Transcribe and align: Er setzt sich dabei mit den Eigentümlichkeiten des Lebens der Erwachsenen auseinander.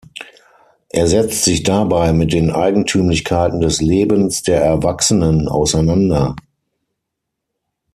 Er 0.89 1.05
setzt 1.05 1.43
sich 1.43 1.61
dabei 1.61 2.11
mit 2.11 2.33
den 2.33 2.49
Eigentümlichkeiten 2.49 3.59
des 3.61 3.81
Lebens 3.81 4.41
der 4.41 4.59
Erwachsenen 4.59 5.47
auseinander. 5.47 6.35